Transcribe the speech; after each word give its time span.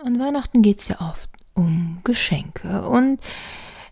An 0.00 0.20
Weihnachten 0.20 0.62
geht 0.62 0.78
es 0.78 0.88
ja 0.88 1.00
oft 1.00 1.28
um 1.54 1.98
Geschenke 2.04 2.88
und 2.88 3.20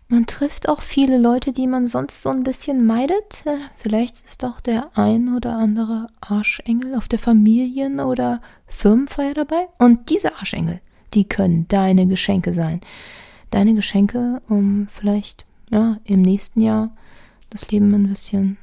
man 0.07 0.25
trifft 0.25 0.69
auch 0.69 0.81
viele 0.81 1.17
Leute, 1.17 1.51
die 1.51 1.67
man 1.67 1.87
sonst 1.87 2.21
so 2.21 2.29
ein 2.29 2.43
bisschen 2.43 2.85
meidet. 2.85 3.43
Vielleicht 3.75 4.25
ist 4.25 4.45
auch 4.45 4.61
der 4.61 4.97
ein 4.97 5.35
oder 5.35 5.57
andere 5.57 6.07
Arschengel 6.21 6.95
auf 6.95 7.09
der 7.09 7.19
Familien- 7.19 7.99
oder 7.99 8.41
Firmenfeier 8.67 9.33
dabei. 9.33 9.67
Und 9.79 10.09
diese 10.09 10.33
Arschengel, 10.35 10.79
die 11.13 11.25
können 11.25 11.67
deine 11.67 12.07
Geschenke 12.07 12.53
sein. 12.53 12.79
Deine 13.51 13.73
Geschenke, 13.73 14.41
um 14.47 14.87
vielleicht 14.89 15.45
ja, 15.71 15.97
im 16.05 16.21
nächsten 16.21 16.61
Jahr 16.61 16.91
das 17.49 17.69
Leben 17.69 17.93
ein 17.93 18.07
bisschen 18.07 18.57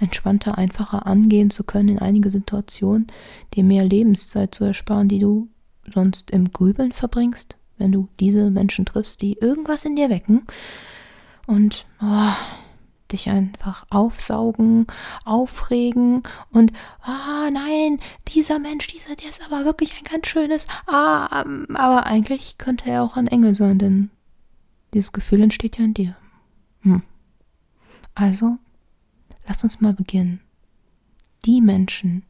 entspannter, 0.00 0.58
einfacher 0.58 1.06
angehen 1.06 1.50
zu 1.50 1.62
können 1.62 1.90
in 1.90 1.98
einige 2.00 2.32
Situationen, 2.32 3.06
dir 3.54 3.62
mehr 3.62 3.84
Lebenszeit 3.84 4.52
zu 4.52 4.64
ersparen, 4.64 5.06
die 5.06 5.20
du 5.20 5.46
sonst 5.92 6.30
im 6.30 6.52
Grübeln 6.52 6.92
verbringst, 6.92 7.56
wenn 7.78 7.92
du 7.92 8.08
diese 8.20 8.50
Menschen 8.50 8.86
triffst, 8.86 9.22
die 9.22 9.34
irgendwas 9.34 9.84
in 9.84 9.96
dir 9.96 10.10
wecken 10.10 10.46
und 11.46 11.86
oh, 12.00 12.32
dich 13.12 13.30
einfach 13.30 13.86
aufsaugen, 13.90 14.86
aufregen 15.24 16.22
und 16.50 16.72
ah 17.02 17.50
nein, 17.50 18.00
dieser 18.28 18.58
Mensch, 18.58 18.86
dieser, 18.88 19.14
der 19.16 19.28
ist 19.28 19.44
aber 19.44 19.64
wirklich 19.64 19.96
ein 19.96 20.04
ganz 20.10 20.26
schönes, 20.26 20.66
ah, 20.86 21.44
aber 21.74 22.06
eigentlich 22.06 22.58
könnte 22.58 22.90
er 22.90 23.02
auch 23.02 23.16
ein 23.16 23.28
Engel 23.28 23.54
sein, 23.54 23.78
denn 23.78 24.10
dieses 24.92 25.12
Gefühl 25.12 25.42
entsteht 25.42 25.78
ja 25.78 25.84
in 25.84 25.94
dir. 25.94 26.16
Hm. 26.82 27.02
Also, 28.14 28.58
lass 29.46 29.64
uns 29.64 29.80
mal 29.80 29.92
beginnen. 29.92 30.40
Die 31.44 31.60
Menschen, 31.60 32.24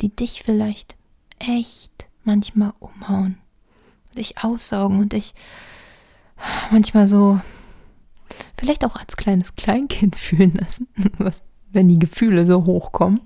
die 0.00 0.14
dich 0.14 0.42
vielleicht 0.42 0.96
echt 1.38 2.08
manchmal 2.26 2.72
umhauen, 2.78 3.38
dich 4.16 4.42
aussaugen 4.42 4.98
und 4.98 5.12
dich 5.12 5.34
manchmal 6.70 7.06
so 7.06 7.40
vielleicht 8.58 8.84
auch 8.84 8.96
als 8.96 9.16
kleines 9.16 9.56
Kleinkind 9.56 10.16
fühlen 10.16 10.54
lassen, 10.54 10.88
was, 11.18 11.44
wenn 11.70 11.88
die 11.88 11.98
Gefühle 11.98 12.44
so 12.44 12.64
hochkommen. 12.64 13.20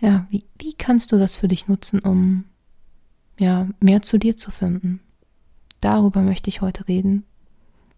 Ja, 0.00 0.26
wie, 0.30 0.44
wie 0.58 0.74
kannst 0.74 1.12
du 1.12 1.18
das 1.18 1.36
für 1.36 1.48
dich 1.48 1.68
nutzen, 1.68 2.00
um 2.00 2.44
ja, 3.38 3.68
mehr 3.80 4.02
zu 4.02 4.18
dir 4.18 4.36
zu 4.36 4.50
finden? 4.50 5.00
Darüber 5.80 6.22
möchte 6.22 6.48
ich 6.48 6.60
heute 6.60 6.88
reden, 6.88 7.24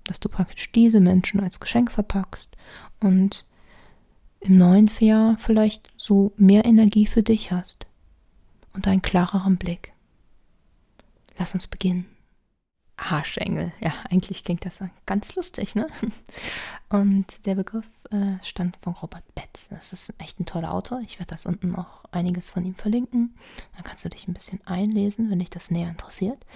dass 0.04 0.20
du 0.20 0.28
praktisch 0.28 0.70
diese 0.72 1.00
Menschen 1.00 1.40
als 1.40 1.60
Geschenk 1.60 1.90
verpackst 1.90 2.56
und 3.00 3.44
im 4.40 4.58
neuen 4.58 4.90
Jahr 4.98 5.36
vielleicht 5.38 5.92
so 5.96 6.32
mehr 6.36 6.64
Energie 6.64 7.06
für 7.06 7.22
dich 7.22 7.52
hast 7.52 7.86
und 8.72 8.88
einen 8.88 9.02
klareren 9.02 9.56
Blick. 9.56 9.91
Lass 11.42 11.54
uns 11.54 11.66
beginnen. 11.66 12.06
Arschengel. 12.96 13.72
Ja, 13.80 13.92
eigentlich 14.08 14.44
klingt 14.44 14.64
das 14.64 14.80
ganz 15.06 15.34
lustig, 15.34 15.74
ne? 15.74 15.88
Und 16.88 17.46
der 17.46 17.56
Begriff 17.56 17.88
äh, 18.12 18.36
stammt 18.44 18.76
von 18.76 18.92
Robert 18.92 19.24
Betz. 19.34 19.68
Das 19.70 19.92
ist 19.92 20.14
echt 20.18 20.38
ein 20.38 20.46
toller 20.46 20.72
Autor. 20.72 21.00
Ich 21.00 21.18
werde 21.18 21.32
das 21.32 21.44
unten 21.44 21.74
auch 21.74 22.04
einiges 22.12 22.52
von 22.52 22.64
ihm 22.64 22.76
verlinken. 22.76 23.34
Dann 23.74 23.82
kannst 23.82 24.04
du 24.04 24.08
dich 24.08 24.28
ein 24.28 24.34
bisschen 24.34 24.64
einlesen, 24.68 25.30
wenn 25.30 25.40
dich 25.40 25.50
das 25.50 25.72
näher 25.72 25.88
interessiert. 25.88 26.46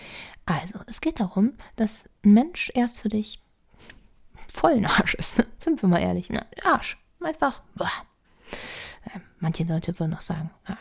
Also, 0.45 0.79
es 0.87 1.01
geht 1.01 1.19
darum, 1.19 1.55
dass 1.75 2.09
ein 2.25 2.35
Mensch 2.35 2.71
erst 2.73 3.01
für 3.01 3.09
dich 3.09 3.43
voll 4.55 4.75
ein 4.75 4.87
Arsch 4.87 5.15
ist. 5.15 5.39
Ne? 5.39 5.49
Sind 5.59 5.83
wir 5.83 5.89
mal 5.89 5.99
ehrlich. 5.99 6.29
Na, 6.31 6.47
Arsch. 6.63 6.97
Einfach. 7.21 7.61
Äh, 7.81 9.19
manche 9.41 9.65
Leute 9.65 9.99
würden 9.99 10.13
noch 10.13 10.21
sagen, 10.21 10.51
ah, 10.65 10.77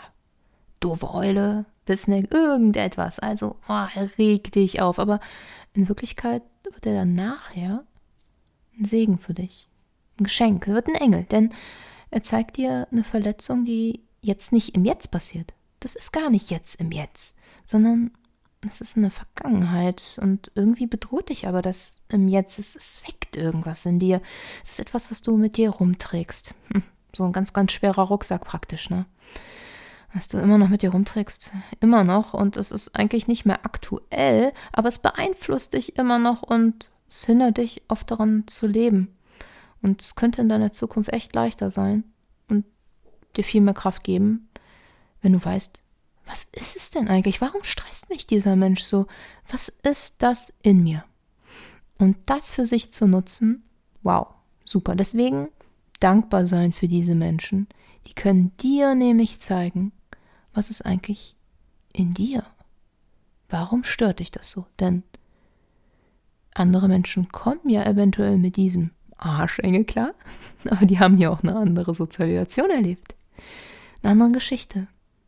doofe 0.79 1.13
Eule, 1.13 1.65
Bissneck, 1.85 2.33
irgendetwas. 2.33 3.19
Also, 3.19 3.55
oh, 3.67 3.85
reg 4.17 4.51
dich 4.51 4.81
auf. 4.81 4.99
Aber 4.99 5.19
in 5.73 5.87
Wirklichkeit 5.87 6.43
wird 6.63 6.85
er 6.85 6.95
dann 6.95 7.15
nachher 7.15 7.83
ein 8.77 8.85
Segen 8.85 9.19
für 9.19 9.33
dich. 9.33 9.69
Ein 10.19 10.23
Geschenk. 10.23 10.67
Er 10.67 10.73
wird 10.73 10.87
ein 10.87 10.95
Engel. 10.95 11.23
Denn 11.23 11.53
er 12.11 12.23
zeigt 12.23 12.57
dir 12.57 12.87
eine 12.91 13.03
Verletzung, 13.03 13.65
die 13.65 14.01
jetzt 14.21 14.51
nicht 14.51 14.75
im 14.75 14.85
Jetzt 14.85 15.11
passiert. 15.11 15.53
Das 15.79 15.95
ist 15.95 16.11
gar 16.11 16.29
nicht 16.29 16.49
jetzt 16.49 16.79
im 16.79 16.91
Jetzt, 16.91 17.37
sondern 17.63 18.11
es 18.67 18.81
ist 18.81 18.97
eine 18.97 19.11
Vergangenheit 19.11 20.19
und 20.21 20.51
irgendwie 20.55 20.87
bedroht 20.87 21.29
dich 21.29 21.47
aber 21.47 21.61
das 21.61 22.01
im 22.09 22.27
Jetzt. 22.27 22.57
Es, 22.57 22.75
es 22.75 23.03
weckt 23.05 23.35
irgendwas 23.35 23.85
in 23.85 23.99
dir. 23.99 24.21
Es 24.63 24.71
ist 24.71 24.79
etwas, 24.79 25.11
was 25.11 25.21
du 25.21 25.37
mit 25.37 25.57
dir 25.57 25.69
rumträgst. 25.69 26.55
Hm, 26.71 26.83
so 27.15 27.23
ein 27.23 27.31
ganz, 27.31 27.53
ganz 27.53 27.71
schwerer 27.71 28.03
Rucksack 28.03 28.45
praktisch, 28.45 28.89
ne? 28.89 29.05
Was 30.15 30.29
du 30.29 30.37
immer 30.37 30.57
noch 30.57 30.69
mit 30.69 30.81
dir 30.81 30.91
rumträgst, 30.91 31.51
immer 31.81 32.05
noch 32.05 32.33
und 32.33 32.55
es 32.55 32.71
ist 32.71 32.95
eigentlich 32.95 33.27
nicht 33.27 33.45
mehr 33.45 33.65
aktuell, 33.65 34.53
aber 34.71 34.87
es 34.87 34.97
beeinflusst 34.97 35.73
dich 35.73 35.97
immer 35.97 36.19
noch 36.19 36.41
und 36.41 36.89
es 37.09 37.25
hindert 37.25 37.57
dich 37.57 37.83
oft 37.89 38.09
daran 38.09 38.47
zu 38.47 38.65
leben. 38.65 39.13
Und 39.81 40.01
es 40.01 40.15
könnte 40.15 40.41
in 40.41 40.49
deiner 40.49 40.71
Zukunft 40.71 41.11
echt 41.11 41.35
leichter 41.35 41.69
sein 41.69 42.05
und 42.47 42.63
dir 43.35 43.43
viel 43.43 43.59
mehr 43.59 43.73
Kraft 43.73 44.05
geben, 44.05 44.49
wenn 45.21 45.33
du 45.33 45.43
weißt, 45.43 45.81
was 46.25 46.45
ist 46.53 46.77
es 46.77 46.91
denn 46.91 47.09
eigentlich? 47.09 47.41
Warum 47.41 47.63
stresst 47.63 48.09
mich 48.09 48.25
dieser 48.25 48.55
Mensch 48.55 48.81
so? 48.81 49.07
Was 49.51 49.67
ist 49.67 50.23
das 50.23 50.53
in 50.63 50.81
mir? 50.81 51.03
Und 51.97 52.17
das 52.25 52.53
für 52.53 52.65
sich 52.65 52.89
zu 52.89 53.05
nutzen, 53.05 53.63
wow, 54.01 54.27
super. 54.63 54.95
Deswegen 54.95 55.49
dankbar 55.99 56.47
sein 56.47 56.71
für 56.71 56.87
diese 56.87 57.15
Menschen. 57.15 57.67
Die 58.07 58.13
können 58.13 58.55
dir 58.57 58.95
nämlich 58.95 59.39
zeigen, 59.39 59.91
was 60.55 60.69
ist 60.69 60.81
eigentlich 60.83 61.35
in 61.93 62.13
dir? 62.13 62.45
Warum 63.49 63.83
stört 63.83 64.19
dich 64.19 64.31
das 64.31 64.49
so? 64.49 64.65
Denn 64.79 65.03
andere 66.53 66.87
Menschen 66.87 67.29
kommen 67.29 67.69
ja 67.69 67.83
eventuell 67.83 68.37
mit 68.37 68.55
diesem 68.55 68.91
Arschengel 69.17 69.85
klar, 69.85 70.13
aber 70.69 70.85
die 70.85 70.99
haben 70.99 71.17
ja 71.17 71.29
auch 71.29 71.43
eine 71.43 71.55
andere 71.55 71.93
Sozialisation 71.93 72.71
erlebt. 72.71 73.15
Eine 74.01 74.11
andere 74.13 74.31
Geschichte. 74.31 74.87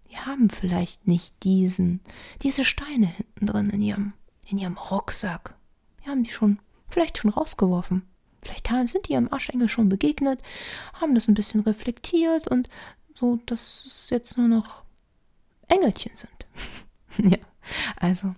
Die 0.09 0.17
haben 0.17 0.49
vielleicht 0.49 1.07
nicht 1.07 1.33
diesen, 1.43 1.99
diese 2.41 2.63
Steine 2.63 3.07
hinten 3.07 3.45
drin 3.45 3.69
in 3.69 3.81
ihrem, 3.81 4.13
in 4.49 4.57
ihrem 4.57 4.77
Rucksack. 4.77 5.55
Die 6.03 6.09
haben 6.09 6.23
die 6.23 6.29
schon, 6.29 6.59
vielleicht 6.89 7.17
schon 7.17 7.31
rausgeworfen. 7.31 8.03
Vielleicht 8.41 8.67
sind 8.89 9.07
die 9.07 9.13
ihrem 9.13 9.31
Arschengel 9.31 9.67
schon 9.67 9.89
begegnet, 9.89 10.41
haben 10.93 11.15
das 11.15 11.27
ein 11.27 11.33
bisschen 11.33 11.61
reflektiert 11.61 12.47
und 12.47 12.69
so, 13.13 13.39
dass 13.45 13.85
es 13.85 14.09
jetzt 14.09 14.37
nur 14.37 14.47
noch 14.47 14.83
Engelchen 15.67 16.15
sind. 16.15 16.45
ja, 17.31 17.37
also, 17.97 18.35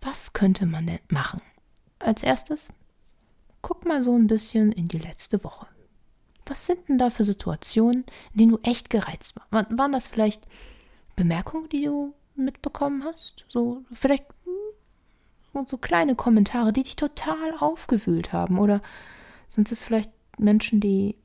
was 0.00 0.32
könnte 0.32 0.66
man 0.66 0.86
denn 0.86 1.00
machen? 1.08 1.40
Als 1.98 2.22
erstes, 2.22 2.72
guck 3.62 3.86
mal 3.86 4.02
so 4.02 4.14
ein 4.14 4.26
bisschen 4.26 4.72
in 4.72 4.88
die 4.88 4.98
letzte 4.98 5.42
Woche. 5.42 5.66
Was 6.46 6.66
sind 6.66 6.88
denn 6.88 6.98
da 6.98 7.08
für 7.08 7.24
Situationen, 7.24 8.04
in 8.32 8.38
denen 8.38 8.52
du 8.52 8.58
echt 8.62 8.90
gereizt 8.90 9.36
warst? 9.50 9.78
Waren 9.78 9.92
das 9.92 10.08
vielleicht 10.08 10.46
Bemerkungen, 11.16 11.68
die 11.70 11.84
du 11.84 12.14
mitbekommen 12.34 13.04
hast? 13.04 13.46
So, 13.48 13.82
vielleicht 13.92 14.26
so 15.66 15.78
kleine 15.78 16.14
Kommentare, 16.14 16.72
die 16.72 16.82
dich 16.82 16.96
total 16.96 17.56
aufgewühlt 17.58 18.32
haben? 18.32 18.58
Oder 18.58 18.82
sind 19.48 19.70
es 19.72 19.82
vielleicht 19.82 20.10
Menschen, 20.38 20.80
die, 20.80 21.16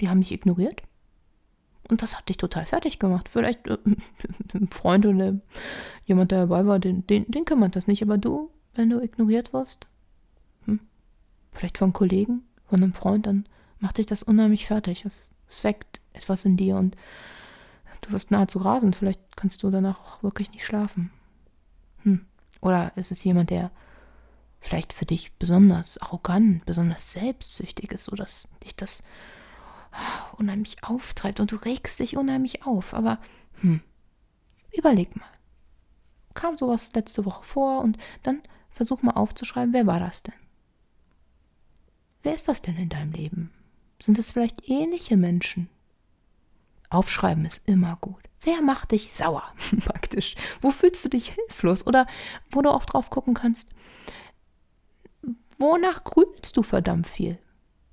die 0.00 0.08
haben 0.08 0.22
dich 0.22 0.32
ignoriert? 0.32 0.82
Und 1.88 2.02
das 2.02 2.16
hat 2.16 2.28
dich 2.28 2.36
total 2.36 2.66
fertig 2.66 2.98
gemacht. 2.98 3.28
Vielleicht 3.28 3.66
äh, 3.66 3.78
ein 4.54 4.68
Freund 4.70 5.06
oder 5.06 5.34
jemand, 6.04 6.30
der 6.30 6.40
dabei 6.40 6.66
war, 6.66 6.78
den, 6.78 7.06
den, 7.06 7.30
den 7.30 7.44
kümmert 7.44 7.76
das 7.76 7.86
nicht. 7.86 8.02
Aber 8.02 8.18
du, 8.18 8.50
wenn 8.74 8.90
du 8.90 9.00
ignoriert 9.00 9.52
wirst, 9.52 9.88
hm, 10.64 10.80
vielleicht 11.52 11.78
von 11.78 11.92
Kollegen, 11.92 12.42
von 12.68 12.82
einem 12.82 12.94
Freund, 12.94 13.26
dann 13.26 13.46
macht 13.78 13.98
dich 13.98 14.06
das 14.06 14.22
unheimlich 14.22 14.66
fertig. 14.66 15.04
Es, 15.04 15.30
es 15.48 15.64
weckt 15.64 16.00
etwas 16.12 16.44
in 16.44 16.56
dir 16.56 16.76
und 16.76 16.96
du 18.00 18.12
wirst 18.12 18.30
nahezu 18.30 18.58
rasend. 18.58 18.96
Vielleicht 18.96 19.36
kannst 19.36 19.62
du 19.62 19.70
danach 19.70 20.00
auch 20.00 20.22
wirklich 20.22 20.50
nicht 20.52 20.64
schlafen. 20.64 21.10
Hm. 22.02 22.24
Oder 22.60 22.92
ist 22.96 23.12
es 23.12 23.22
jemand, 23.22 23.50
der 23.50 23.70
vielleicht 24.60 24.92
für 24.92 25.06
dich 25.06 25.32
besonders 25.34 25.98
arrogant, 25.98 26.66
besonders 26.66 27.12
selbstsüchtig 27.12 27.92
ist, 27.92 28.04
sodass 28.04 28.48
dich 28.64 28.74
das 28.74 29.02
unheimlich 30.38 30.82
auftreibt 30.84 31.40
und 31.40 31.52
du 31.52 31.56
regst 31.56 32.00
dich 32.00 32.16
unheimlich 32.16 32.64
auf. 32.64 32.94
Aber 32.94 33.18
hm, 33.60 33.80
überleg 34.76 35.16
mal. 35.16 35.26
Kam 36.34 36.56
sowas 36.56 36.92
letzte 36.94 37.24
Woche 37.24 37.44
vor 37.44 37.80
und 37.80 37.96
dann 38.22 38.42
versuch 38.70 39.02
mal 39.02 39.12
aufzuschreiben, 39.12 39.72
wer 39.72 39.86
war 39.86 40.00
das 40.00 40.22
denn? 40.22 40.34
Wer 42.22 42.34
ist 42.34 42.48
das 42.48 42.60
denn 42.60 42.76
in 42.76 42.88
deinem 42.88 43.12
Leben? 43.12 43.52
Sind 44.00 44.18
es 44.18 44.32
vielleicht 44.32 44.68
ähnliche 44.68 45.16
Menschen? 45.16 45.68
Aufschreiben 46.90 47.44
ist 47.44 47.68
immer 47.68 47.96
gut. 48.00 48.22
Wer 48.42 48.60
macht 48.60 48.92
dich 48.92 49.12
sauer, 49.12 49.44
praktisch? 49.84 50.34
Wo 50.60 50.70
fühlst 50.70 51.04
du 51.04 51.08
dich 51.08 51.32
hilflos? 51.32 51.86
Oder 51.86 52.06
wo 52.50 52.62
du 52.62 52.70
auch 52.70 52.84
drauf 52.84 53.10
gucken 53.10 53.34
kannst, 53.34 53.70
wonach 55.58 56.04
grübelst 56.04 56.56
du 56.56 56.62
verdammt 56.62 57.06
viel? 57.06 57.38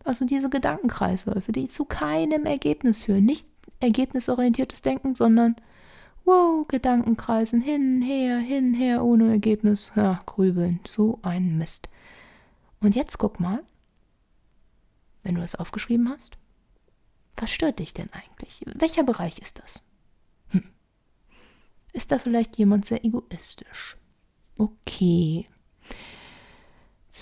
Also 0.04 0.26
diese 0.26 0.50
Gedankenkreisläufe, 0.50 1.52
die 1.52 1.68
zu 1.68 1.86
keinem 1.86 2.46
Ergebnis 2.46 3.06
führen. 3.06 3.26
Nicht 3.26 3.48
ergebnisorientiertes 3.80 4.82
Denken, 4.82 5.16
sondern 5.16 5.56
Wow, 6.26 6.66
Gedankenkreisen, 6.68 7.62
hin, 7.62 8.02
her, 8.02 8.38
hin, 8.38 8.74
her, 8.74 9.04
ohne 9.04 9.30
Ergebnis. 9.30 9.92
Ja, 9.96 10.22
grübeln, 10.26 10.80
so 10.88 11.20
ein 11.22 11.58
Mist. 11.58 11.90
Und 12.80 12.96
jetzt 12.96 13.18
guck 13.18 13.40
mal, 13.40 13.62
wenn 15.24 15.36
du 15.36 15.42
das 15.42 15.56
aufgeschrieben 15.56 16.10
hast, 16.10 16.38
was 17.36 17.52
stört 17.52 17.80
dich 17.80 17.94
denn 17.94 18.10
eigentlich? 18.14 18.62
Welcher 18.66 19.04
Bereich 19.04 19.40
ist 19.40 19.60
das? 19.60 19.84
Hm. 20.50 20.64
Ist 21.92 22.12
da 22.12 22.20
vielleicht 22.20 22.58
jemand 22.58 22.86
sehr 22.86 23.04
egoistisch? 23.04 23.98
Okay. 24.58 25.50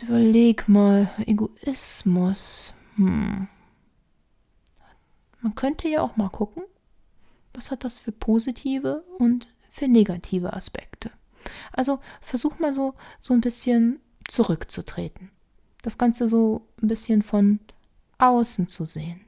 Überleg 0.04 0.68
mal, 0.68 1.10
Egoismus. 1.26 2.74
Hm. 2.96 3.48
Man 5.42 5.56
könnte 5.56 5.88
ja 5.88 6.02
auch 6.02 6.18
mal 6.18 6.30
gucken, 6.30 6.64
was 7.54 7.72
hat 7.72 7.84
das 7.84 8.00
für 8.00 8.12
positive 8.12 9.04
und 9.18 9.48
für 9.70 9.88
negative 9.88 10.54
Aspekte. 10.54 11.12
Also 11.72 12.00
versuch 12.22 12.60
mal 12.60 12.74
so, 12.74 12.94
so 13.20 13.34
ein 13.34 13.42
bisschen 13.42 14.00
zurückzutreten. 14.28 15.32
Das 15.82 15.98
Ganze 15.98 16.28
so 16.28 16.68
ein 16.82 16.88
bisschen 16.88 17.24
von 17.24 17.60
außen 18.20 18.68
zu 18.68 18.86
sehen. 18.86 19.22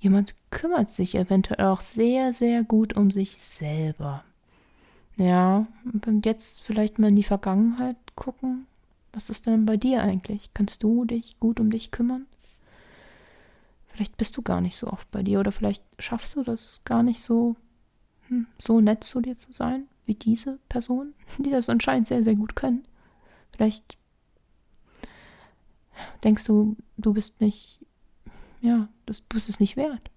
Jemand 0.00 0.34
kümmert 0.50 0.90
sich 0.90 1.14
eventuell 1.14 1.64
auch 1.66 1.80
sehr, 1.80 2.32
sehr 2.32 2.64
gut 2.64 2.94
um 2.94 3.10
sich 3.10 3.38
selber. 3.38 4.24
Ja, 5.16 5.66
und 6.04 6.26
jetzt 6.26 6.62
vielleicht 6.62 6.98
mal 6.98 7.08
in 7.08 7.16
die 7.16 7.22
Vergangenheit 7.22 7.96
gucken. 8.16 8.66
Was 9.14 9.30
ist 9.30 9.46
denn 9.46 9.64
bei 9.64 9.76
dir 9.76 10.02
eigentlich? 10.02 10.50
Kannst 10.54 10.82
du 10.82 11.04
dich 11.04 11.38
gut 11.38 11.60
um 11.60 11.70
dich 11.70 11.92
kümmern? 11.92 12.26
Vielleicht 13.86 14.16
bist 14.16 14.36
du 14.36 14.42
gar 14.42 14.60
nicht 14.60 14.76
so 14.76 14.88
oft 14.88 15.08
bei 15.12 15.22
dir 15.22 15.38
oder 15.38 15.52
vielleicht 15.52 15.84
schaffst 16.00 16.34
du 16.34 16.42
das 16.42 16.82
gar 16.84 17.04
nicht 17.04 17.22
so, 17.22 17.54
hm, 18.26 18.48
so 18.58 18.80
nett 18.80 19.04
zu 19.04 19.20
dir 19.20 19.36
zu 19.36 19.52
sein 19.52 19.86
wie 20.04 20.16
diese 20.16 20.58
Person, 20.68 21.14
die 21.38 21.50
das 21.50 21.68
anscheinend 21.68 22.08
sehr, 22.08 22.24
sehr 22.24 22.34
gut 22.34 22.56
können. 22.56 22.84
Vielleicht 23.54 23.96
denkst 26.24 26.44
du, 26.44 26.76
du 26.96 27.14
bist 27.14 27.40
nicht, 27.40 27.78
ja, 28.60 28.88
du 29.06 29.14
bist 29.28 29.48
es 29.48 29.60
nicht 29.60 29.76
wert. 29.76 30.10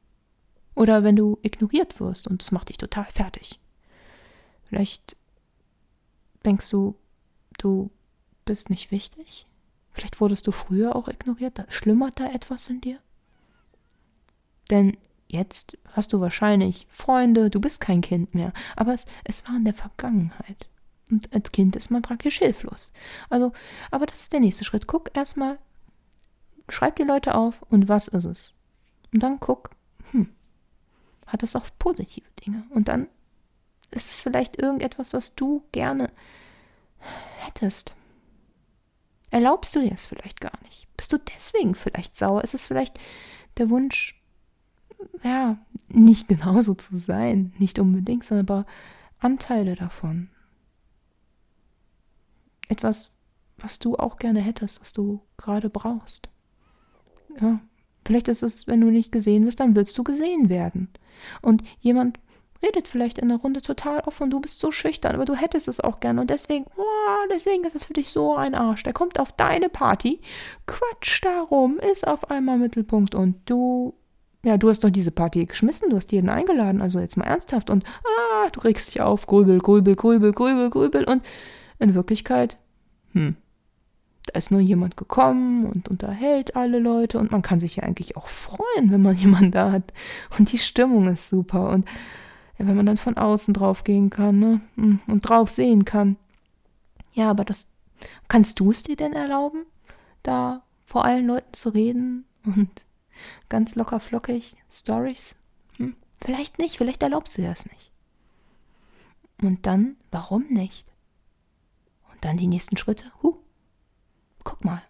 Oder 0.74 1.04
wenn 1.04 1.16
du 1.16 1.38
ignoriert 1.44 2.00
wirst 2.00 2.28
und 2.28 2.42
das 2.42 2.52
macht 2.52 2.70
dich 2.70 2.78
total 2.78 3.06
fertig. 3.06 3.60
Vielleicht 4.66 5.16
denkst 6.44 6.70
du, 6.72 6.96
du 7.60 7.92
bist 8.48 8.72
nicht 8.72 8.90
wichtig. 8.90 9.46
Vielleicht 9.92 10.20
wurdest 10.20 10.48
du 10.48 10.52
früher 10.52 10.96
auch 10.96 11.08
ignoriert. 11.08 11.60
Da 11.60 11.66
schlummert 11.70 12.20
da 12.20 12.32
etwas 12.32 12.68
in 12.70 12.82
dir. 12.82 13.00
Denn 14.72 14.98
jetzt 15.28 15.78
hast 15.94 16.14
du 16.14 16.20
wahrscheinlich 16.20 16.88
Freunde, 16.90 17.50
du 17.50 17.60
bist 17.60 17.82
kein 17.82 18.02
Kind 18.02 18.34
mehr, 18.34 18.54
aber 18.76 18.94
es, 18.94 19.06
es 19.24 19.48
war 19.48 19.56
in 19.56 19.66
der 19.66 19.74
Vergangenheit. 19.74 20.68
Und 21.10 21.34
als 21.34 21.52
Kind 21.52 21.76
ist 21.76 21.90
man 21.90 22.02
praktisch 22.02 22.40
hilflos. 22.40 22.92
Also, 23.30 23.54
aber 23.92 24.06
das 24.06 24.22
ist 24.22 24.34
der 24.34 24.40
nächste 24.40 24.66
Schritt. 24.66 24.88
Guck 24.88 25.16
erstmal, 25.16 25.58
schreib 26.70 26.98
die 26.98 27.04
Leute 27.04 27.36
auf 27.36 27.62
und 27.70 27.88
was 27.88 28.08
ist 28.08 28.26
es? 28.26 28.56
Und 29.14 29.24
dann 29.24 29.40
guck, 29.40 29.70
hm, 30.12 30.34
hat 31.28 31.44
es 31.44 31.56
auch 31.56 31.66
positive 31.80 32.28
Dinge? 32.46 32.64
Und 32.70 32.90
dann 32.90 33.08
ist 33.92 34.10
es 34.10 34.22
vielleicht 34.22 34.62
irgendetwas, 34.62 35.14
was 35.14 35.36
du 35.36 35.64
gerne 35.72 36.12
hättest. 37.38 37.94
Erlaubst 39.29 39.75
du 39.75 39.81
dir 39.81 39.91
es 39.91 40.06
vielleicht 40.06 40.41
gar 40.41 40.53
nicht? 40.63 40.88
Bist 40.95 41.12
du 41.12 41.18
deswegen 41.18 41.75
vielleicht 41.75 42.15
sauer? 42.15 42.44
Ist 42.44 42.53
es 42.53 42.68
vielleicht 42.68 43.00
der 43.57 43.69
Wunsch, 43.69 44.15
ja, 45.24 45.57
nicht 45.89 46.27
genauso 46.27 46.74
zu 46.74 46.95
sein, 46.97 47.53
nicht 47.57 47.79
unbedingt, 47.79 48.24
sondern 48.24 48.45
aber 48.45 48.65
Anteile 49.19 49.75
davon. 49.75 50.29
Etwas, 52.69 53.18
was 53.57 53.79
du 53.79 53.95
auch 53.95 54.18
gerne 54.18 54.41
hättest, 54.41 54.81
was 54.81 54.94
du 54.94 55.21
gerade 55.38 55.69
brauchst. 55.69 56.29
Ja, 57.41 57.59
vielleicht 58.06 58.27
ist 58.27 58.44
es, 58.44 58.68
wenn 58.68 58.81
du 58.81 58.89
nicht 58.89 59.12
gesehen 59.12 59.45
wirst, 59.45 59.59
dann 59.59 59.75
willst 59.75 59.97
du 59.97 60.03
gesehen 60.03 60.50
werden. 60.50 60.89
Und 61.41 61.63
jemand 61.79 62.19
redet 62.63 62.88
vielleicht 62.88 63.18
in 63.18 63.30
der 63.30 63.38
Runde 63.38 63.62
total 63.62 64.00
offen, 64.01 64.30
du 64.30 64.39
bist 64.39 64.59
so 64.59 64.71
schüchtern, 64.71 65.15
aber 65.15 65.25
du 65.25 65.36
hättest 65.36 65.68
es 65.68 65.80
auch 65.80 66.00
gerne 66.00 66.21
und 66.21 66.30
deswegen, 66.30 66.65
oh, 66.77 67.27
deswegen 67.31 67.63
ist 67.63 67.75
es 67.75 67.83
für 67.83 67.94
dich 67.94 68.09
so 68.09 68.36
ein 68.36 68.56
Arsch. 68.56 68.83
Der 68.83 68.94
kommt 68.94 69.19
auf 69.19 69.31
deine 69.31 69.69
Party, 69.69 70.19
quatscht 70.65 71.25
darum, 71.25 71.77
ist 71.80 72.07
auf 72.07 72.30
einmal 72.31 72.57
Mittelpunkt 72.57 73.15
und 73.15 73.38
du 73.45 73.94
ja, 74.44 74.57
du 74.57 74.69
hast 74.69 74.83
doch 74.83 74.89
diese 74.89 75.12
Party 75.12 75.45
geschmissen, 75.45 75.89
du 75.89 75.98
hast 75.98 76.12
jeden 76.12 76.30
eingeladen, 76.30 76.81
also 76.81 77.00
jetzt 77.00 77.18
mal 77.18 77.25
ernsthaft 77.25 77.69
und 77.69 77.83
ah, 77.83 78.50
du 78.51 78.62
regst 78.62 78.88
dich 78.88 79.01
auf, 79.01 79.27
grübel, 79.27 79.57
grübel, 79.57 79.95
grübel, 79.95 80.31
grübel, 80.31 80.69
grübel 80.69 81.03
und 81.03 81.21
in 81.80 81.95
Wirklichkeit, 81.95 82.57
hm, 83.12 83.36
da 84.25 84.38
ist 84.38 84.51
nur 84.51 84.60
jemand 84.60 84.95
gekommen 84.95 85.65
und 85.65 85.89
unterhält 85.89 86.56
alle 86.56 86.80
Leute 86.80 87.18
und 87.18 87.31
man 87.31 87.42
kann 87.42 87.60
sich 87.60 87.77
ja 87.77 87.83
eigentlich 87.83 88.15
auch 88.15 88.27
freuen, 88.27 88.92
wenn 88.92 89.01
man 89.01 89.15
jemanden 89.18 89.51
da 89.51 89.71
hat 89.71 89.92
und 90.38 90.51
die 90.51 90.60
Stimmung 90.60 91.07
ist 91.07 91.30
super 91.30 91.69
und 91.69 91.86
ja, 92.57 92.68
wenn 92.68 92.75
man 92.75 92.86
dann 92.86 92.98
von 92.98 93.18
außen 93.18 93.54
drauf 93.54 93.83
gehen 93.83 94.09
kann 94.09 94.39
ne, 94.39 94.62
hm, 94.75 95.00
und 95.07 95.21
drauf 95.21 95.51
sehen 95.51 95.86
kann. 95.86 96.18
Ja, 97.13 97.30
aber 97.30 97.45
das, 97.45 97.68
kannst 98.27 98.59
du 98.59 98.71
es 98.71 98.83
dir 98.83 98.95
denn 98.95 99.13
erlauben, 99.13 99.65
da 100.24 100.63
vor 100.86 101.06
allen 101.06 101.27
Leuten 101.27 101.54
zu 101.54 101.69
reden 101.69 102.25
und 102.44 102.86
Ganz 103.50 103.75
locker 103.75 104.00
flockig, 104.00 104.56
Stories? 104.69 105.36
Hm, 105.77 105.95
vielleicht 106.21 106.59
nicht, 106.59 106.77
vielleicht 106.77 107.04
erlaubst 107.04 107.38
du 107.38 107.42
dir 107.42 107.50
das 107.50 107.65
nicht. 107.65 107.92
Und 109.42 109.65
dann, 109.65 109.98
warum 110.12 110.48
nicht? 110.50 110.88
Und 112.12 112.24
dann 112.25 112.38
die 112.38 112.48
nächsten 112.48 112.77
Schritte. 112.77 113.12
Huh, 113.21 113.38
guck 114.44 114.65
mal, 114.65 114.81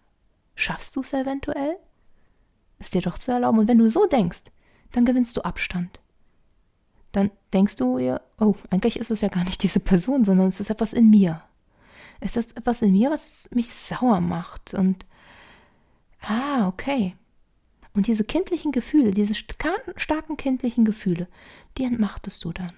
schaffst 0.54 0.96
du 0.96 1.00
es 1.00 1.12
eventuell? 1.12 1.76
Ist 2.78 2.94
dir 2.94 3.02
doch 3.02 3.18
zu 3.18 3.32
erlauben. 3.32 3.58
Und 3.58 3.68
wenn 3.68 3.78
du 3.78 3.90
so 3.90 4.06
denkst, 4.06 4.44
dann 4.92 5.04
gewinnst 5.04 5.36
du 5.36 5.42
Abstand. 5.42 6.00
Dann 7.12 7.30
denkst 7.52 7.76
du 7.76 7.98
ihr, 7.98 8.20
oh, 8.38 8.54
eigentlich 8.70 8.98
ist 8.98 9.10
es 9.10 9.20
ja 9.20 9.28
gar 9.28 9.44
nicht 9.44 9.62
diese 9.62 9.80
Person, 9.80 10.24
sondern 10.24 10.48
es 10.48 10.60
ist 10.60 10.70
etwas 10.70 10.92
in 10.92 11.10
mir. 11.10 11.42
Es 12.20 12.36
ist 12.36 12.56
etwas 12.56 12.82
in 12.82 12.92
mir, 12.92 13.10
was 13.10 13.48
mich 13.52 13.72
sauer 13.72 14.20
macht. 14.20 14.74
Und, 14.74 15.06
ah, 16.20 16.68
okay. 16.68 17.16
Und 17.94 18.06
diese 18.06 18.24
kindlichen 18.24 18.72
Gefühle, 18.72 19.12
diese 19.12 19.34
starken 19.34 20.36
kindlichen 20.36 20.84
Gefühle, 20.84 21.28
die 21.76 21.84
entmachtest 21.84 22.44
du 22.44 22.52
dann. 22.52 22.72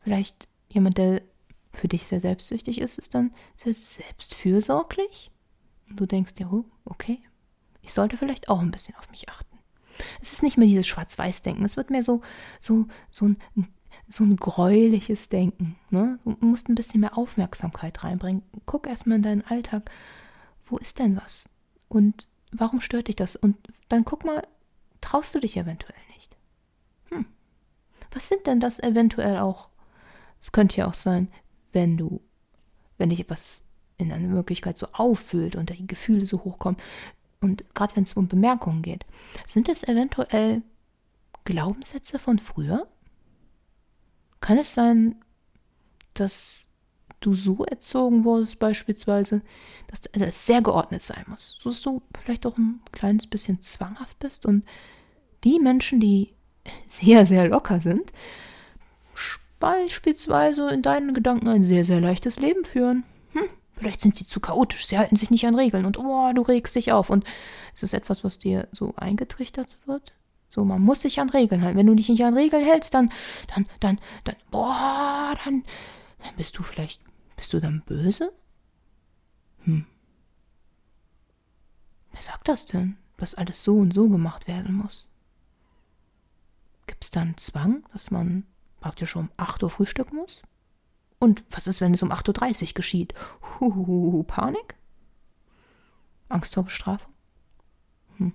Vielleicht 0.00 0.46
jemand, 0.68 0.98
der 0.98 1.22
für 1.72 1.88
dich 1.88 2.06
sehr 2.06 2.20
selbstsüchtig 2.20 2.80
ist, 2.80 2.98
ist 2.98 3.14
dann 3.14 3.32
sehr 3.56 3.74
selbstfürsorglich. 3.74 5.30
Und 5.88 5.98
du 5.98 6.06
denkst 6.06 6.34
dir, 6.34 6.52
oh, 6.52 6.64
okay, 6.84 7.20
ich 7.82 7.92
sollte 7.92 8.16
vielleicht 8.16 8.48
auch 8.48 8.60
ein 8.60 8.70
bisschen 8.70 8.94
auf 8.96 9.10
mich 9.10 9.28
achten. 9.28 9.53
Es 10.20 10.32
ist 10.32 10.42
nicht 10.42 10.58
mehr 10.58 10.68
dieses 10.68 10.86
Schwarz-Weiß-Denken, 10.86 11.64
es 11.64 11.76
wird 11.76 11.90
mehr 11.90 12.02
so, 12.02 12.20
so, 12.58 12.86
so 13.10 13.26
ein, 13.26 13.38
so 14.08 14.24
ein 14.24 14.36
gräuliches 14.36 15.28
Denken. 15.28 15.76
Ne? 15.90 16.18
Du 16.24 16.36
musst 16.40 16.68
ein 16.68 16.74
bisschen 16.74 17.00
mehr 17.00 17.16
Aufmerksamkeit 17.16 18.04
reinbringen. 18.04 18.42
Guck 18.66 18.86
erstmal 18.86 19.16
in 19.16 19.22
deinen 19.22 19.44
Alltag, 19.44 19.90
wo 20.66 20.76
ist 20.78 20.98
denn 20.98 21.16
was? 21.16 21.48
Und 21.88 22.28
warum 22.52 22.80
stört 22.80 23.08
dich 23.08 23.16
das? 23.16 23.36
Und 23.36 23.56
dann 23.88 24.04
guck 24.04 24.24
mal, 24.24 24.42
traust 25.00 25.34
du 25.34 25.40
dich 25.40 25.56
eventuell 25.56 25.98
nicht? 26.14 26.36
Hm. 27.10 27.26
Was 28.12 28.28
sind 28.28 28.46
denn 28.46 28.60
das 28.60 28.80
eventuell 28.80 29.38
auch? 29.38 29.68
Es 30.40 30.52
könnte 30.52 30.76
ja 30.76 30.86
auch 30.86 30.94
sein, 30.94 31.28
wenn 31.72 31.96
du, 31.96 32.20
wenn 32.98 33.10
dich 33.10 33.20
etwas 33.20 33.64
in 33.96 34.12
einer 34.12 34.28
Möglichkeit 34.28 34.76
so 34.76 34.88
auffühlt 34.92 35.56
und 35.56 35.70
die 35.70 35.86
Gefühle 35.86 36.26
so 36.26 36.44
hochkommen 36.44 36.80
und 37.44 37.64
gerade 37.74 37.94
wenn 37.96 38.04
es 38.04 38.14
um 38.14 38.26
Bemerkungen 38.26 38.82
geht, 38.82 39.04
sind 39.46 39.68
es 39.68 39.84
eventuell 39.84 40.62
Glaubenssätze 41.44 42.18
von 42.18 42.38
früher? 42.38 42.88
Kann 44.40 44.58
es 44.58 44.74
sein, 44.74 45.16
dass 46.14 46.68
du 47.20 47.34
so 47.34 47.64
erzogen 47.64 48.24
wurdest, 48.24 48.58
beispielsweise, 48.58 49.42
dass 49.88 50.00
das 50.00 50.46
sehr 50.46 50.62
geordnet 50.62 51.02
sein 51.02 51.24
muss, 51.28 51.56
so 51.60 51.70
dass 51.70 51.82
du 51.82 52.02
vielleicht 52.20 52.46
auch 52.46 52.58
ein 52.58 52.80
kleines 52.92 53.26
bisschen 53.26 53.60
zwanghaft 53.60 54.18
bist 54.18 54.46
und 54.46 54.64
die 55.44 55.60
Menschen, 55.60 56.00
die 56.00 56.34
sehr, 56.86 57.26
sehr 57.26 57.48
locker 57.48 57.80
sind, 57.80 58.12
beispielsweise 59.60 60.68
in 60.68 60.82
deinen 60.82 61.14
Gedanken 61.14 61.48
ein 61.48 61.62
sehr, 61.62 61.84
sehr 61.84 62.00
leichtes 62.00 62.38
Leben 62.38 62.64
führen. 62.64 63.04
Hm, 63.32 63.48
vielleicht 63.84 64.00
sind 64.00 64.16
sie 64.16 64.26
zu 64.26 64.40
chaotisch, 64.40 64.86
sie 64.86 64.98
halten 64.98 65.16
sich 65.16 65.30
nicht 65.30 65.46
an 65.46 65.54
Regeln 65.54 65.84
und 65.84 65.98
oh, 65.98 66.32
du 66.32 66.42
regst 66.42 66.74
dich 66.74 66.92
auf. 66.92 67.10
Und 67.10 67.24
ist 67.74 67.82
das 67.82 67.92
etwas, 67.92 68.24
was 68.24 68.38
dir 68.38 68.68
so 68.72 68.94
eingetrichtert 68.96 69.76
wird? 69.86 70.12
So, 70.48 70.64
man 70.64 70.82
muss 70.82 71.02
sich 71.02 71.20
an 71.20 71.30
Regeln 71.30 71.62
halten. 71.62 71.78
Wenn 71.78 71.86
du 71.86 71.94
dich 71.94 72.08
nicht 72.08 72.24
an 72.24 72.34
Regeln 72.34 72.64
hältst, 72.64 72.94
dann, 72.94 73.12
dann, 73.54 73.66
dann, 73.80 73.98
dann, 74.24 74.36
boah, 74.50 75.34
dann, 75.44 75.64
dann 76.22 76.36
bist 76.36 76.56
du 76.56 76.62
vielleicht 76.62 77.00
bist 77.36 77.52
du 77.52 77.60
dann 77.60 77.82
böse? 77.82 78.32
Hm. 79.64 79.86
Wer 82.12 82.22
sagt 82.22 82.48
das 82.48 82.66
denn, 82.66 82.96
dass 83.16 83.34
alles 83.34 83.64
so 83.64 83.76
und 83.76 83.92
so 83.92 84.08
gemacht 84.08 84.46
werden 84.46 84.74
muss? 84.74 85.08
Gibt 86.86 87.02
es 87.04 87.10
da 87.10 87.22
einen 87.22 87.36
Zwang, 87.36 87.84
dass 87.92 88.10
man 88.10 88.46
praktisch 88.80 89.16
um 89.16 89.30
8 89.36 89.62
Uhr 89.62 89.70
frühstücken 89.70 90.16
muss? 90.16 90.42
Und 91.24 91.42
was 91.48 91.66
ist, 91.66 91.80
wenn 91.80 91.94
es 91.94 92.02
um 92.02 92.12
8.30 92.12 92.62
Uhr 92.62 92.74
geschieht? 92.74 93.14
Huhuhu, 93.58 94.24
Panik? 94.24 94.74
Angst 96.28 96.52
vor 96.52 96.64
Bestrafung? 96.64 97.14
Hm. 98.18 98.34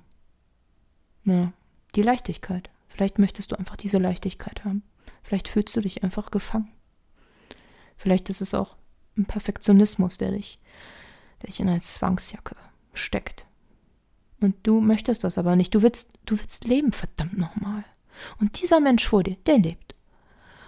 Ja, 1.24 1.54
die 1.94 2.02
Leichtigkeit. 2.02 2.72
Vielleicht 2.88 3.20
möchtest 3.20 3.52
du 3.52 3.60
einfach 3.60 3.76
diese 3.76 4.00
Leichtigkeit 4.00 4.66
haben. 4.66 4.82
Vielleicht 5.22 5.50
fühlst 5.50 5.76
du 5.76 5.82
dich 5.82 6.04
einfach 6.04 6.32
gefangen. 6.32 6.72
Vielleicht 7.96 8.28
ist 8.32 8.42
es 8.42 8.56
auch 8.56 8.76
ein 9.16 9.26
Perfektionismus, 9.26 10.18
der 10.18 10.32
dich, 10.32 10.58
der 11.44 11.50
dich 11.52 11.60
in 11.60 11.70
eine 11.70 11.82
Zwangsjacke 11.82 12.56
steckt. 12.96 13.46
Und 14.42 14.56
du 14.64 14.82
möchtest 14.82 15.24
das 15.24 15.38
aber 15.38 15.56
nicht. 15.56 15.76
Du 15.76 15.84
willst, 15.84 16.10
du 16.26 16.40
willst 16.40 16.66
leben, 16.66 16.92
verdammt 16.92 17.38
nochmal. 17.38 17.84
Und 18.40 18.60
dieser 18.60 18.80
Mensch 18.80 19.08
vor 19.08 19.22
dir, 19.22 19.36
der 19.46 19.60
lebt. 19.60 19.94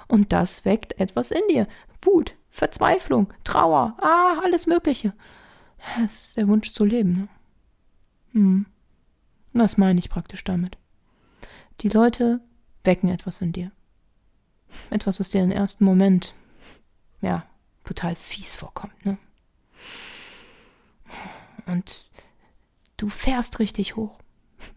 Und 0.08 0.32
das 0.32 0.66
weckt 0.66 1.00
etwas 1.00 1.32
in 1.32 1.42
dir. 1.50 1.68
Wut, 2.02 2.36
Verzweiflung, 2.50 3.34
Trauer, 3.44 3.96
ah, 4.00 4.40
alles 4.44 4.68
Mögliche. 4.68 5.14
Das 6.00 6.28
ist 6.28 6.38
der 6.38 6.48
Wunsch 6.48 6.72
zu 6.72 6.86
leben, 6.86 7.14
ne? 7.14 7.28
Hm. 8.34 8.66
Das 9.54 9.78
meine 9.78 10.00
ich 10.00 10.10
praktisch 10.10 10.44
damit. 10.44 10.78
Die 11.82 11.90
Leute 11.90 12.40
wecken 12.84 13.10
etwas 13.10 13.42
in 13.42 13.52
dir. 13.52 13.72
Etwas, 14.90 15.20
was 15.20 15.30
dir 15.30 15.44
im 15.44 15.52
ersten 15.52 15.84
Moment, 15.84 16.34
ja, 17.22 17.46
total 17.84 18.16
fies 18.16 18.56
vorkommt, 18.56 19.06
ne? 19.06 19.18
Und 21.66 22.10
du 22.98 23.10
fährst 23.10 23.60
richtig 23.60 23.96
hoch. 23.96 24.20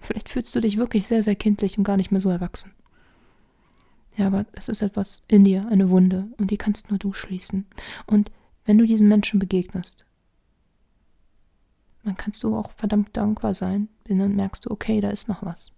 Vielleicht 0.01 0.29
fühlst 0.29 0.55
du 0.55 0.61
dich 0.61 0.77
wirklich 0.77 1.07
sehr, 1.07 1.23
sehr 1.23 1.37
kindlich 1.37 1.79
und 1.79 1.85
gar 1.85 1.97
nicht 1.97 2.11
mehr 2.11 2.21
so 2.21 2.31
erwachsen. 2.31 2.75
Ja, 4.17 4.29
aber 4.29 4.47
es 4.53 4.69
ist 4.69 4.83
etwas 4.83 5.25
in 5.29 5.45
dir, 5.45 5.67
eine 5.71 5.91
Wunde, 5.91 6.29
und 6.39 6.51
die 6.51 6.57
kannst 6.57 6.91
nur 6.91 6.99
du 6.99 7.13
schließen. 7.13 7.67
Und 8.07 8.31
wenn 8.65 8.79
du 8.79 8.87
diesen 8.87 9.09
Menschen 9.09 9.41
begegnest, 9.41 10.05
dann 12.05 12.17
kannst 12.17 12.43
du 12.43 12.57
auch 12.57 12.71
verdammt 12.73 13.17
dankbar 13.17 13.55
sein, 13.55 13.89
denn 14.09 14.19
dann 14.19 14.37
merkst 14.37 14.67
du, 14.67 14.71
okay, 14.71 15.01
da 15.01 15.11
ist 15.11 15.29
noch 15.29 15.43
was. 15.43 15.73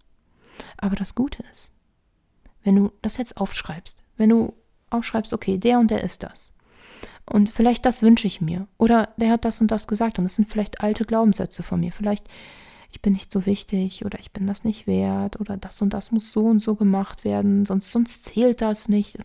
Aber 0.76 0.96
das 0.96 1.14
Gute 1.14 1.42
ist, 1.52 1.72
wenn 2.64 2.76
du 2.76 2.92
das 3.00 3.16
jetzt 3.16 3.36
aufschreibst, 3.36 4.02
wenn 4.16 4.30
du 4.30 4.52
aufschreibst, 4.90 5.32
okay, 5.32 5.58
der 5.58 5.78
und 5.78 5.90
der 5.90 6.02
ist 6.02 6.22
das. 6.22 6.52
Und 7.28 7.48
vielleicht 7.48 7.84
das 7.84 8.02
wünsche 8.02 8.26
ich 8.26 8.40
mir. 8.40 8.66
Oder 8.78 9.10
der 9.16 9.30
hat 9.30 9.44
das 9.44 9.60
und 9.60 9.70
das 9.70 9.88
gesagt 9.88 10.18
und 10.18 10.24
das 10.24 10.36
sind 10.36 10.48
vielleicht 10.50 10.80
alte 10.80 11.04
Glaubenssätze 11.04 11.62
von 11.62 11.80
mir. 11.80 11.92
Vielleicht 11.92 12.28
ich 12.90 13.02
bin 13.02 13.12
nicht 13.12 13.32
so 13.32 13.46
wichtig 13.46 14.04
oder 14.04 14.18
ich 14.18 14.32
bin 14.32 14.46
das 14.46 14.64
nicht 14.64 14.86
wert 14.86 15.40
oder 15.40 15.56
das 15.56 15.82
und 15.82 15.90
das 15.90 16.12
muss 16.12 16.32
so 16.32 16.46
und 16.46 16.60
so 16.60 16.74
gemacht 16.74 17.24
werden, 17.24 17.66
sonst, 17.66 17.92
sonst 17.92 18.24
zählt 18.24 18.60
das 18.60 18.88
nicht. 18.88 19.18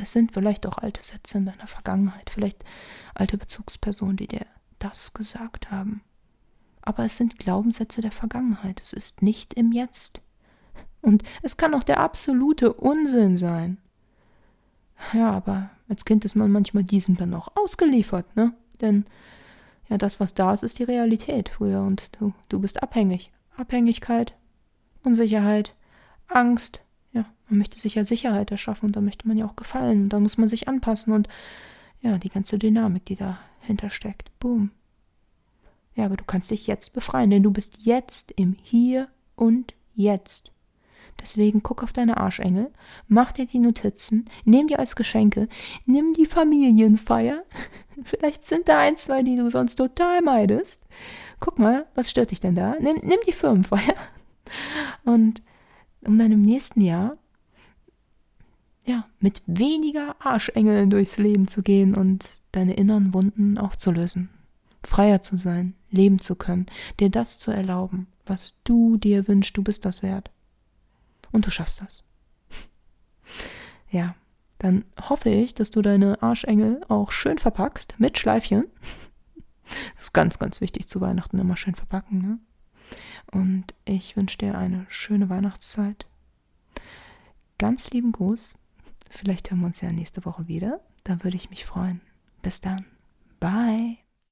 Es 0.00 0.12
sind 0.12 0.32
vielleicht 0.32 0.66
auch 0.66 0.78
alte 0.78 1.02
Sätze 1.02 1.38
in 1.38 1.46
deiner 1.46 1.66
Vergangenheit, 1.66 2.30
vielleicht 2.30 2.64
alte 3.14 3.36
Bezugspersonen, 3.36 4.16
die 4.16 4.28
dir 4.28 4.46
das 4.78 5.12
gesagt 5.12 5.70
haben. 5.70 6.02
Aber 6.82 7.04
es 7.04 7.16
sind 7.16 7.38
Glaubenssätze 7.38 8.00
der 8.00 8.12
Vergangenheit, 8.12 8.80
es 8.80 8.92
ist 8.92 9.22
nicht 9.22 9.54
im 9.54 9.72
Jetzt. 9.72 10.20
Und 11.02 11.22
es 11.42 11.56
kann 11.56 11.74
auch 11.74 11.82
der 11.82 12.00
absolute 12.00 12.72
Unsinn 12.72 13.36
sein. 13.36 13.78
Ja, 15.12 15.30
aber 15.30 15.70
als 15.88 16.04
Kind 16.04 16.24
ist 16.24 16.34
man 16.34 16.50
manchmal 16.50 16.84
diesem 16.84 17.16
dann 17.16 17.34
auch 17.34 17.48
ausgeliefert, 17.56 18.36
ne? 18.36 18.52
Denn 18.80 19.04
ja, 19.90 19.98
das, 19.98 20.20
was 20.20 20.34
da 20.34 20.54
ist, 20.54 20.62
ist 20.62 20.78
die 20.78 20.84
Realität 20.84 21.48
früher 21.48 21.82
und 21.82 22.18
du, 22.20 22.32
du 22.48 22.60
bist 22.60 22.82
abhängig. 22.82 23.32
Abhängigkeit, 23.56 24.34
Unsicherheit, 25.02 25.74
Angst. 26.28 26.82
Ja, 27.12 27.26
man 27.48 27.58
möchte 27.58 27.78
sich 27.78 27.96
ja 27.96 28.04
Sicherheit 28.04 28.52
erschaffen 28.52 28.86
und 28.86 28.96
dann 28.96 29.04
möchte 29.04 29.26
man 29.26 29.36
ja 29.36 29.46
auch 29.46 29.56
gefallen 29.56 30.04
und 30.04 30.08
dann 30.10 30.22
muss 30.22 30.38
man 30.38 30.46
sich 30.46 30.68
anpassen 30.68 31.12
und 31.12 31.28
ja, 32.00 32.16
die 32.18 32.30
ganze 32.30 32.56
Dynamik, 32.56 33.04
die 33.04 33.16
dahinter 33.16 33.90
steckt. 33.90 34.30
Boom. 34.38 34.70
Ja, 35.96 36.06
aber 36.06 36.16
du 36.16 36.24
kannst 36.24 36.52
dich 36.52 36.68
jetzt 36.68 36.92
befreien, 36.92 37.30
denn 37.30 37.42
du 37.42 37.50
bist 37.50 37.78
jetzt 37.80 38.30
im 38.30 38.56
Hier 38.62 39.08
und 39.34 39.74
Jetzt. 39.94 40.52
Deswegen 41.20 41.62
guck 41.62 41.82
auf 41.82 41.92
deine 41.92 42.16
Arschengel, 42.16 42.70
mach 43.08 43.32
dir 43.32 43.44
die 43.44 43.58
Notizen, 43.58 44.26
nimm 44.44 44.68
dir 44.68 44.78
als 44.78 44.96
Geschenke, 44.96 45.48
nimm 45.84 46.14
die 46.14 46.26
Familienfeier. 46.26 47.42
Vielleicht 48.04 48.44
sind 48.44 48.68
da 48.68 48.78
ein, 48.78 48.96
zwei, 48.96 49.22
die 49.22 49.36
du 49.36 49.50
sonst 49.50 49.76
total 49.76 50.22
meidest. 50.22 50.84
Guck 51.38 51.58
mal, 51.58 51.86
was 51.94 52.10
stört 52.10 52.30
dich 52.30 52.40
denn 52.40 52.54
da? 52.54 52.76
Nimm, 52.80 52.96
nimm 53.02 53.18
die 53.26 53.32
Firmenfeier. 53.32 53.94
Und 55.04 55.42
um 56.02 56.18
dann 56.18 56.32
im 56.32 56.42
nächsten 56.42 56.80
Jahr 56.80 57.16
ja, 58.86 59.06
mit 59.20 59.42
weniger 59.46 60.16
Arschengeln 60.18 60.90
durchs 60.90 61.18
Leben 61.18 61.48
zu 61.48 61.62
gehen 61.62 61.94
und 61.94 62.28
deine 62.52 62.74
inneren 62.74 63.14
Wunden 63.14 63.58
aufzulösen. 63.58 64.30
Freier 64.82 65.20
zu 65.20 65.36
sein, 65.36 65.74
leben 65.90 66.18
zu 66.18 66.34
können, 66.34 66.66
dir 66.98 67.10
das 67.10 67.38
zu 67.38 67.50
erlauben, 67.50 68.06
was 68.24 68.54
du 68.64 68.96
dir 68.96 69.28
wünschst, 69.28 69.56
du 69.56 69.62
bist 69.62 69.84
das 69.84 70.02
wert. 70.02 70.30
Und 71.30 71.46
du 71.46 71.50
schaffst 71.50 71.82
das. 71.82 72.02
Ja, 73.92 74.14
dann 74.60 74.84
hoffe 75.08 75.30
ich, 75.30 75.54
dass 75.54 75.70
du 75.70 75.80
deine 75.80 76.22
Arschengel 76.22 76.82
auch 76.88 77.10
schön 77.10 77.38
verpackst 77.38 77.94
mit 77.98 78.16
Schleifchen. 78.16 78.64
Das 79.94 80.06
ist 80.06 80.12
ganz, 80.12 80.40
ganz 80.40 80.60
wichtig 80.60 80.88
zu 80.88 81.00
Weihnachten 81.00 81.38
immer 81.38 81.56
schön 81.56 81.76
verpacken. 81.76 82.18
Ne? 82.20 82.38
Und 83.30 83.72
ich 83.84 84.16
wünsche 84.16 84.36
dir 84.36 84.58
eine 84.58 84.84
schöne 84.88 85.28
Weihnachtszeit. 85.28 86.08
Ganz 87.56 87.88
lieben 87.92 88.10
Gruß. 88.10 88.58
Vielleicht 89.08 89.48
hören 89.48 89.60
wir 89.60 89.66
uns 89.66 89.80
ja 89.80 89.92
nächste 89.92 90.24
Woche 90.24 90.48
wieder. 90.48 90.80
Da 91.04 91.22
würde 91.22 91.36
ich 91.36 91.50
mich 91.50 91.66
freuen. 91.66 92.00
Bis 92.42 92.60
dann. 92.60 92.84
Bye. 93.38 93.98